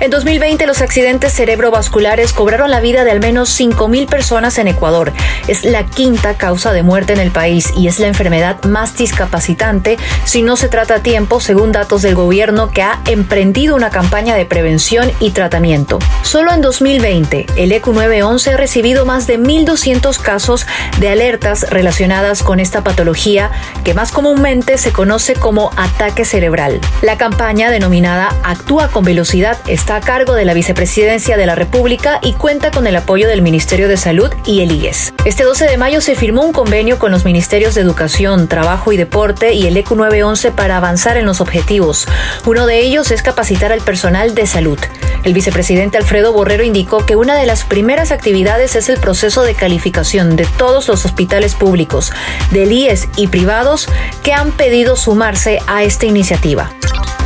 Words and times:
En 0.00 0.10
2020 0.10 0.66
los 0.66 0.82
accidentes 0.82 1.32
cerebrovasculares 1.32 2.32
cobraron 2.32 2.70
la 2.70 2.80
vida 2.80 3.04
de 3.04 3.12
al 3.12 3.20
menos 3.20 3.58
5.000 3.58 4.06
personas 4.06 4.58
en 4.58 4.68
Ecuador. 4.68 5.12
Es 5.46 5.64
la 5.64 5.86
quinta 5.86 6.36
causa 6.36 6.72
de 6.72 6.82
muerte 6.82 7.12
en 7.12 7.20
el 7.20 7.30
país 7.30 7.72
y 7.76 7.86
es 7.86 8.00
la 8.00 8.08
enfermedad 8.08 8.62
más 8.64 8.96
discapacitante 8.96 9.96
si 10.24 10.42
no 10.42 10.56
se 10.56 10.68
trata 10.68 10.96
a 10.96 11.02
tiempo, 11.02 11.40
según 11.40 11.72
datos 11.72 12.02
del 12.02 12.14
gobierno 12.14 12.70
que 12.70 12.82
ha 12.82 13.00
emprendido 13.06 13.76
una 13.76 13.90
campaña 13.90 14.34
de 14.34 14.46
prevención 14.46 15.10
y 15.20 15.30
tratamiento. 15.30 15.98
Solo 16.22 16.52
en 16.52 16.60
2020, 16.60 17.46
el 17.56 17.72
ECU 17.72 17.92
911 17.92 18.50
ha 18.50 18.56
recibido 18.56 19.06
más 19.06 19.26
de 19.26 19.38
1.200 19.38 20.18
casos 20.18 20.66
de 20.98 21.08
alertas 21.08 21.70
relacionadas 21.70 22.42
con 22.42 22.58
esta 22.58 22.82
patología 22.82 23.50
que 23.84 23.94
más 23.94 24.10
comúnmente 24.10 24.76
se 24.76 24.92
conoce 24.92 25.34
como 25.34 25.70
ataque 25.76 26.24
cerebral. 26.24 26.80
La 27.00 27.16
campaña 27.16 27.70
denominada 27.70 28.34
Actúa 28.42 28.88
con 28.88 29.04
velocidad 29.04 29.58
está 29.84 29.96
a 29.96 30.00
cargo 30.00 30.32
de 30.32 30.46
la 30.46 30.54
Vicepresidencia 30.54 31.36
de 31.36 31.44
la 31.44 31.54
República 31.54 32.18
y 32.22 32.32
cuenta 32.32 32.70
con 32.70 32.86
el 32.86 32.96
apoyo 32.96 33.28
del 33.28 33.42
Ministerio 33.42 33.86
de 33.86 33.98
Salud 33.98 34.32
y 34.46 34.62
el 34.62 34.72
IES. 34.72 35.12
Este 35.26 35.44
12 35.44 35.66
de 35.66 35.76
mayo 35.76 36.00
se 36.00 36.14
firmó 36.14 36.40
un 36.40 36.54
convenio 36.54 36.98
con 36.98 37.12
los 37.12 37.26
Ministerios 37.26 37.74
de 37.74 37.82
Educación, 37.82 38.48
Trabajo 38.48 38.92
y 38.92 38.96
Deporte 38.96 39.52
y 39.52 39.66
el 39.66 39.76
ECU 39.76 39.94
911 39.94 40.52
para 40.52 40.78
avanzar 40.78 41.18
en 41.18 41.26
los 41.26 41.42
objetivos. 41.42 42.08
Uno 42.46 42.66
de 42.66 42.78
ellos 42.78 43.10
es 43.10 43.20
capacitar 43.20 43.72
al 43.72 43.82
personal 43.82 44.34
de 44.34 44.46
salud. 44.46 44.78
El 45.22 45.34
vicepresidente 45.34 45.98
Alfredo 45.98 46.32
Borrero 46.32 46.64
indicó 46.64 47.04
que 47.04 47.16
una 47.16 47.34
de 47.34 47.44
las 47.44 47.64
primeras 47.64 48.10
actividades 48.10 48.76
es 48.76 48.88
el 48.88 48.98
proceso 48.98 49.42
de 49.42 49.54
calificación 49.54 50.34
de 50.36 50.46
todos 50.56 50.88
los 50.88 51.04
hospitales 51.04 51.54
públicos, 51.56 52.10
del 52.52 52.72
IES 52.72 53.08
y 53.18 53.26
privados 53.26 53.86
que 54.22 54.32
han 54.32 54.50
pedido 54.52 54.96
sumarse 54.96 55.58
a 55.66 55.82
esta 55.82 56.06
iniciativa. 56.06 56.72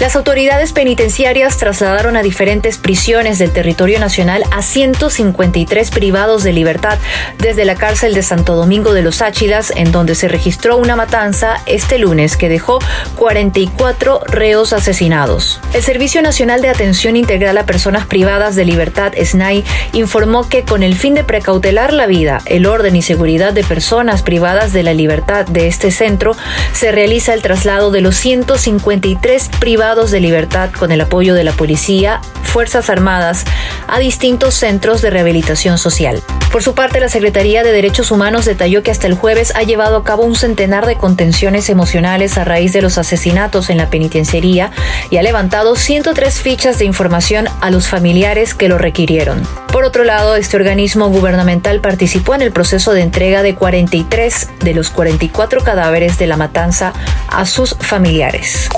Las 0.00 0.16
autoridades 0.16 0.72
penitenciarias 0.72 1.56
trasladaron 1.56 2.16
a 2.16 2.22
diferentes 2.22 2.78
prisiones 2.78 3.38
del 3.38 3.52
territorio 3.52 4.00
nacional 4.00 4.42
a 4.50 4.60
153 4.60 5.90
privados 5.92 6.42
de 6.42 6.52
libertad 6.52 6.98
desde 7.38 7.64
la 7.64 7.76
cárcel 7.76 8.12
de 8.12 8.24
Santo 8.24 8.56
Domingo 8.56 8.92
de 8.92 9.02
los 9.02 9.22
Áchilas, 9.22 9.72
en 9.76 9.92
donde 9.92 10.16
se 10.16 10.26
registró 10.26 10.78
una 10.78 10.96
matanza 10.96 11.58
este 11.66 11.98
lunes 11.98 12.36
que 12.36 12.48
dejó 12.48 12.80
44 13.16 14.24
reos 14.26 14.72
asesinados. 14.72 15.60
El 15.72 15.82
Servicio 15.84 16.22
Nacional 16.22 16.60
de 16.60 16.70
Atención 16.70 17.14
Integral 17.14 17.56
a 17.56 17.64
Personas 17.64 18.04
Privadas 18.04 18.56
de 18.56 18.64
Libertad, 18.64 19.12
SNAI, 19.16 19.64
informó 19.92 20.48
que 20.48 20.64
con 20.64 20.82
el 20.82 20.96
fin 20.96 21.14
de 21.14 21.22
precautelar 21.22 21.92
la 21.92 22.06
vida, 22.06 22.40
el 22.46 22.66
orden 22.66 22.96
y 22.96 23.02
seguridad 23.02 23.52
de 23.52 23.62
personas 23.62 24.22
privadas 24.22 24.72
de 24.72 24.82
la 24.82 24.92
libertad 24.92 25.46
de 25.46 25.68
este 25.68 25.92
centro, 25.92 26.36
se 26.72 26.90
realiza 26.90 27.32
el 27.32 27.42
traslado 27.42 27.92
de 27.92 28.00
los 28.00 28.16
153 28.16 29.50
privados 29.60 29.83
de 29.84 30.18
libertad 30.18 30.70
con 30.70 30.92
el 30.92 31.02
apoyo 31.02 31.34
de 31.34 31.44
la 31.44 31.52
policía, 31.52 32.22
Fuerzas 32.42 32.88
Armadas, 32.88 33.44
a 33.86 33.98
distintos 33.98 34.54
centros 34.54 35.02
de 35.02 35.10
rehabilitación 35.10 35.76
social. 35.76 36.22
Por 36.50 36.62
su 36.62 36.74
parte, 36.74 37.00
la 37.00 37.10
Secretaría 37.10 37.62
de 37.62 37.70
Derechos 37.70 38.10
Humanos 38.10 38.46
detalló 38.46 38.82
que 38.82 38.90
hasta 38.90 39.06
el 39.06 39.12
jueves 39.12 39.52
ha 39.54 39.62
llevado 39.62 39.98
a 39.98 40.04
cabo 40.04 40.22
un 40.22 40.36
centenar 40.36 40.86
de 40.86 40.96
contenciones 40.96 41.68
emocionales 41.68 42.38
a 42.38 42.44
raíz 42.44 42.72
de 42.72 42.80
los 42.80 42.96
asesinatos 42.96 43.68
en 43.68 43.76
la 43.76 43.90
penitenciaría 43.90 44.70
y 45.10 45.18
ha 45.18 45.22
levantado 45.22 45.76
103 45.76 46.40
fichas 46.40 46.78
de 46.78 46.86
información 46.86 47.46
a 47.60 47.70
los 47.70 47.86
familiares 47.86 48.54
que 48.54 48.70
lo 48.70 48.78
requirieron. 48.78 49.42
Por 49.70 49.84
otro 49.84 50.02
lado, 50.02 50.34
este 50.34 50.56
organismo 50.56 51.08
gubernamental 51.08 51.82
participó 51.82 52.34
en 52.34 52.40
el 52.40 52.52
proceso 52.52 52.94
de 52.94 53.02
entrega 53.02 53.42
de 53.42 53.54
43 53.54 54.48
de 54.60 54.72
los 54.72 54.88
44 54.88 55.62
cadáveres 55.62 56.16
de 56.18 56.26
la 56.26 56.38
matanza 56.38 56.94
a 57.28 57.44
sus 57.44 57.76
familiares. 57.80 58.70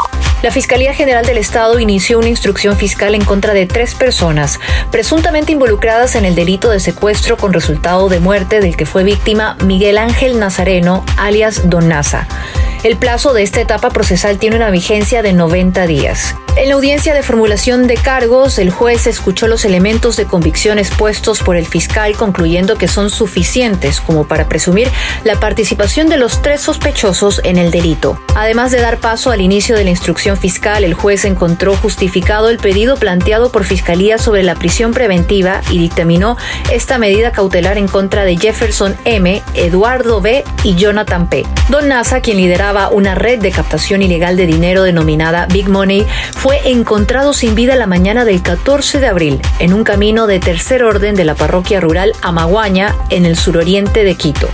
La 0.46 0.52
Fiscalía 0.52 0.94
General 0.94 1.26
del 1.26 1.38
Estado 1.38 1.80
inició 1.80 2.20
una 2.20 2.28
instrucción 2.28 2.76
fiscal 2.76 3.16
en 3.16 3.24
contra 3.24 3.52
de 3.52 3.66
tres 3.66 3.96
personas 3.96 4.60
presuntamente 4.92 5.50
involucradas 5.50 6.14
en 6.14 6.24
el 6.24 6.36
delito 6.36 6.70
de 6.70 6.78
secuestro 6.78 7.36
con 7.36 7.52
resultado 7.52 8.08
de 8.08 8.20
muerte 8.20 8.60
del 8.60 8.76
que 8.76 8.86
fue 8.86 9.02
víctima 9.02 9.56
Miguel 9.64 9.98
Ángel 9.98 10.38
Nazareno, 10.38 11.04
alias 11.16 11.68
Don 11.68 11.88
Naza. 11.88 12.28
El 12.84 12.96
plazo 12.96 13.34
de 13.34 13.42
esta 13.42 13.60
etapa 13.60 13.90
procesal 13.90 14.38
tiene 14.38 14.54
una 14.54 14.70
vigencia 14.70 15.20
de 15.20 15.32
90 15.32 15.84
días. 15.88 16.36
En 16.56 16.70
la 16.70 16.74
audiencia 16.76 17.12
de 17.12 17.22
formulación 17.22 17.86
de 17.86 17.96
cargos, 17.96 18.58
el 18.58 18.70
juez 18.70 19.06
escuchó 19.06 19.46
los 19.46 19.66
elementos 19.66 20.16
de 20.16 20.24
convicción 20.24 20.78
expuestos 20.78 21.42
por 21.42 21.54
el 21.54 21.66
fiscal, 21.66 22.16
concluyendo 22.16 22.76
que 22.76 22.88
son 22.88 23.10
suficientes 23.10 24.00
como 24.00 24.26
para 24.26 24.48
presumir 24.48 24.88
la 25.22 25.38
participación 25.38 26.08
de 26.08 26.16
los 26.16 26.40
tres 26.40 26.62
sospechosos 26.62 27.42
en 27.44 27.58
el 27.58 27.70
delito. 27.70 28.18
Además 28.34 28.70
de 28.70 28.80
dar 28.80 28.96
paso 29.00 29.32
al 29.32 29.42
inicio 29.42 29.76
de 29.76 29.84
la 29.84 29.90
instrucción 29.90 30.38
fiscal, 30.38 30.82
el 30.82 30.94
juez 30.94 31.26
encontró 31.26 31.76
justificado 31.76 32.48
el 32.48 32.56
pedido 32.56 32.96
planteado 32.96 33.52
por 33.52 33.64
Fiscalía 33.64 34.16
sobre 34.16 34.42
la 34.42 34.54
prisión 34.54 34.94
preventiva 34.94 35.60
y 35.70 35.76
dictaminó 35.76 36.38
esta 36.72 36.96
medida 36.96 37.32
cautelar 37.32 37.76
en 37.76 37.86
contra 37.86 38.24
de 38.24 38.38
Jefferson 38.38 38.96
M., 39.04 39.42
Eduardo 39.52 40.22
B. 40.22 40.42
y 40.64 40.74
Jonathan 40.74 41.28
P. 41.28 41.44
Don 41.68 41.88
Nasa, 41.88 42.22
quien 42.22 42.38
lideraba 42.38 42.88
una 42.88 43.14
red 43.14 43.40
de 43.40 43.50
captación 43.50 44.00
ilegal 44.00 44.38
de 44.38 44.46
dinero 44.46 44.84
denominada 44.84 45.44
Big 45.52 45.68
Money, 45.68 46.06
fue 46.46 46.70
encontrado 46.70 47.32
sin 47.32 47.56
vida 47.56 47.74
la 47.74 47.88
mañana 47.88 48.24
del 48.24 48.40
14 48.40 49.00
de 49.00 49.08
abril 49.08 49.40
en 49.58 49.74
un 49.74 49.82
camino 49.82 50.28
de 50.28 50.38
tercer 50.38 50.84
orden 50.84 51.16
de 51.16 51.24
la 51.24 51.34
parroquia 51.34 51.80
rural 51.80 52.12
Amaguaña 52.22 52.94
en 53.10 53.26
el 53.26 53.36
suroriente 53.36 54.04
de 54.04 54.14
Quito. 54.14 54.48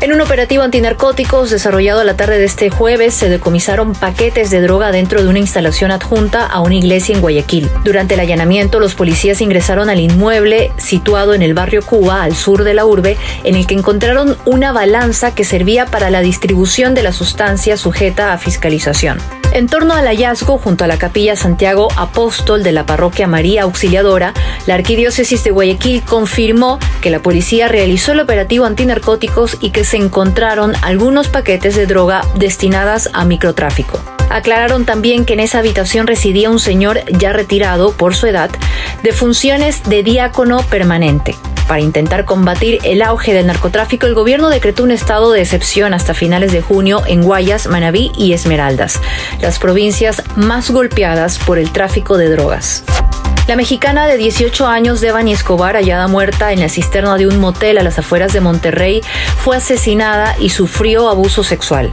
En 0.00 0.12
un 0.12 0.20
operativo 0.20 0.64
antinarcóticos 0.64 1.50
desarrollado 1.50 2.02
la 2.02 2.16
tarde 2.16 2.38
de 2.38 2.44
este 2.44 2.70
jueves 2.70 3.14
se 3.14 3.28
decomisaron 3.28 3.92
paquetes 3.92 4.50
de 4.50 4.60
droga 4.60 4.90
dentro 4.90 5.22
de 5.22 5.28
una 5.28 5.38
instalación 5.38 5.92
adjunta 5.92 6.44
a 6.44 6.58
una 6.58 6.74
iglesia 6.74 7.14
en 7.14 7.20
Guayaquil. 7.20 7.70
Durante 7.84 8.14
el 8.14 8.20
allanamiento, 8.20 8.80
los 8.80 8.96
policías 8.96 9.40
ingresaron 9.40 9.90
al 9.90 10.00
inmueble 10.00 10.72
situado 10.76 11.34
en 11.34 11.42
el 11.42 11.54
barrio 11.54 11.82
Cuba, 11.82 12.24
al 12.24 12.34
sur 12.34 12.64
de 12.64 12.74
la 12.74 12.84
urbe, 12.84 13.16
en 13.44 13.54
el 13.54 13.68
que 13.68 13.74
encontraron 13.74 14.36
una 14.44 14.72
balanza 14.72 15.36
que 15.36 15.44
servía 15.44 15.86
para 15.86 16.10
la 16.10 16.20
distribución 16.20 16.94
de 16.94 17.04
la 17.04 17.12
sustancia 17.12 17.76
sujeta 17.76 18.32
a 18.32 18.38
fiscalización. 18.38 19.37
En 19.52 19.66
torno 19.66 19.94
al 19.94 20.06
hallazgo, 20.06 20.58
junto 20.58 20.84
a 20.84 20.86
la 20.86 20.98
capilla 20.98 21.34
Santiago 21.34 21.88
Apóstol 21.96 22.62
de 22.62 22.72
la 22.72 22.84
parroquia 22.84 23.26
María 23.26 23.62
Auxiliadora, 23.62 24.34
la 24.66 24.74
arquidiócesis 24.74 25.42
de 25.42 25.50
Guayaquil 25.50 26.02
confirmó 26.02 26.78
que 27.00 27.10
la 27.10 27.20
policía 27.20 27.66
realizó 27.66 28.12
el 28.12 28.20
operativo 28.20 28.66
antinarcóticos 28.66 29.56
y 29.60 29.70
que 29.70 29.84
se 29.84 29.96
encontraron 29.96 30.74
algunos 30.82 31.28
paquetes 31.28 31.74
de 31.76 31.86
droga 31.86 32.22
destinadas 32.36 33.08
a 33.14 33.24
microtráfico. 33.24 33.98
Aclararon 34.30 34.84
también 34.84 35.24
que 35.24 35.32
en 35.32 35.40
esa 35.40 35.58
habitación 35.58 36.06
residía 36.06 36.50
un 36.50 36.60
señor 36.60 37.00
ya 37.18 37.32
retirado 37.32 37.92
por 37.92 38.14
su 38.14 38.26
edad 38.26 38.50
de 39.02 39.12
funciones 39.12 39.82
de 39.84 40.02
diácono 40.02 40.62
permanente. 40.64 41.34
Para 41.68 41.82
intentar 41.82 42.24
combatir 42.24 42.78
el 42.82 43.02
auge 43.02 43.34
del 43.34 43.46
narcotráfico, 43.46 44.06
el 44.06 44.14
gobierno 44.14 44.48
decretó 44.48 44.82
un 44.82 44.90
estado 44.90 45.30
de 45.32 45.42
excepción 45.42 45.92
hasta 45.92 46.14
finales 46.14 46.50
de 46.50 46.62
junio 46.62 47.02
en 47.06 47.22
Guayas, 47.22 47.66
Manabí 47.66 48.10
y 48.16 48.32
Esmeraldas, 48.32 48.98
las 49.42 49.58
provincias 49.58 50.22
más 50.34 50.70
golpeadas 50.70 51.38
por 51.38 51.58
el 51.58 51.70
tráfico 51.70 52.16
de 52.16 52.30
drogas. 52.30 52.84
La 53.46 53.54
mexicana 53.54 54.06
de 54.06 54.16
18 54.16 54.66
años, 54.66 55.02
Devani 55.02 55.32
Escobar, 55.32 55.76
hallada 55.76 56.06
muerta 56.06 56.52
en 56.52 56.60
la 56.60 56.70
cisterna 56.70 57.16
de 57.16 57.26
un 57.26 57.38
motel 57.38 57.76
a 57.76 57.82
las 57.82 57.98
afueras 57.98 58.32
de 58.32 58.40
Monterrey, 58.40 59.02
fue 59.36 59.56
asesinada 59.56 60.36
y 60.38 60.48
sufrió 60.48 61.10
abuso 61.10 61.44
sexual. 61.44 61.90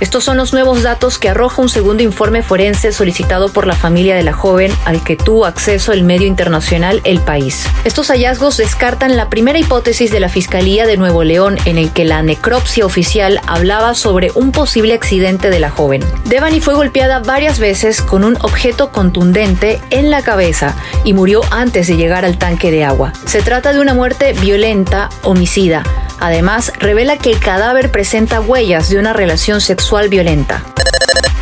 Estos 0.00 0.24
son 0.24 0.36
los 0.36 0.52
nuevos 0.52 0.82
datos 0.82 1.18
que 1.18 1.28
arroja 1.28 1.62
un 1.62 1.68
segundo 1.68 2.02
informe 2.02 2.42
forense 2.42 2.92
solicitado 2.92 3.48
por 3.48 3.66
la 3.66 3.74
familia 3.74 4.16
de 4.16 4.22
la 4.22 4.32
joven 4.32 4.72
al 4.84 5.02
que 5.02 5.16
tuvo 5.16 5.46
acceso 5.46 5.92
el 5.92 6.04
medio 6.04 6.26
internacional 6.26 7.00
El 7.04 7.20
País. 7.20 7.66
Estos 7.84 8.08
hallazgos 8.08 8.56
descartan 8.56 9.16
la 9.16 9.28
primera 9.28 9.58
hipótesis 9.58 10.10
de 10.10 10.20
la 10.20 10.28
Fiscalía 10.28 10.86
de 10.86 10.96
Nuevo 10.96 11.24
León 11.24 11.58
en 11.64 11.78
el 11.78 11.90
que 11.92 12.04
la 12.04 12.22
necropsia 12.22 12.84
oficial 12.84 13.40
hablaba 13.46 13.94
sobre 13.94 14.30
un 14.34 14.52
posible 14.52 14.94
accidente 14.94 15.50
de 15.50 15.60
la 15.60 15.70
joven. 15.70 16.02
Devani 16.24 16.60
fue 16.60 16.74
golpeada 16.74 17.20
varias 17.20 17.58
veces 17.58 18.02
con 18.02 18.24
un 18.24 18.36
objeto 18.40 18.90
contundente 18.90 19.80
en 19.90 20.10
la 20.10 20.22
cabeza 20.22 20.74
y 21.04 21.12
murió 21.12 21.42
antes 21.50 21.86
de 21.86 21.96
llegar 21.96 22.24
al 22.24 22.38
tanque 22.38 22.70
de 22.70 22.84
agua. 22.84 23.12
Se 23.26 23.42
trata 23.42 23.72
de 23.72 23.80
una 23.80 23.94
muerte 23.94 24.32
violenta, 24.32 25.08
homicida, 25.22 25.82
Además, 26.20 26.72
revela 26.78 27.16
que 27.18 27.30
el 27.30 27.40
cadáver 27.40 27.90
presenta 27.90 28.40
huellas 28.40 28.88
de 28.88 28.98
una 28.98 29.12
relación 29.12 29.60
sexual 29.60 30.08
violenta. 30.08 30.62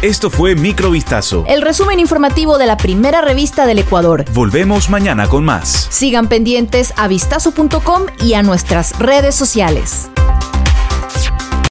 Esto 0.03 0.31
fue 0.31 0.57
Microvistazo. 0.57 1.45
El 1.47 1.63
resumen 1.63 2.01
informativo 2.01 2.59
de 2.59 2.67
la 2.67 2.77
primera 2.77 3.21
revista 3.21 3.67
del 3.67 3.79
Ecuador. 3.79 4.25
Volvemos 4.33 4.91
mañana 4.91 5.29
con 5.29 5.45
más. 5.45 5.87
Sigan 5.91 6.29
pendientes 6.29 6.93
a 6.97 7.07
vistazo.com 7.07 8.07
y 8.21 8.35
a 8.35 8.43
nuestras 8.43 8.99
redes 8.99 9.37
sociales. 9.37 10.12